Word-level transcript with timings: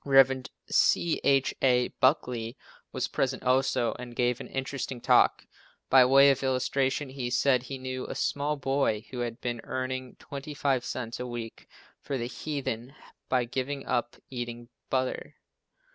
Rev. 0.03 0.45
C. 0.67 1.21
H. 1.23 1.53
A. 1.61 1.89
Buckley 1.99 2.57
was 2.91 3.07
present 3.07 3.43
also 3.43 3.93
and 3.99 4.15
gave 4.15 4.39
an 4.41 4.47
interesting 4.47 4.99
talk. 4.99 5.45
By 5.91 6.05
way 6.05 6.31
of 6.31 6.41
illustration, 6.41 7.09
he 7.09 7.29
said 7.29 7.61
he 7.61 7.77
knew 7.77 8.07
a 8.07 8.15
small 8.15 8.55
boy 8.57 9.05
who 9.11 9.19
had 9.19 9.39
been 9.41 9.61
earning 9.63 10.15
twenty 10.15 10.55
five 10.55 10.83
cents 10.83 11.19
a 11.19 11.27
week 11.27 11.67
for 12.01 12.17
the 12.17 12.25
heathen 12.25 12.95
by 13.29 13.45
giving 13.45 13.85
up 13.85 14.15
eating 14.31 14.69
butter. 14.89 15.35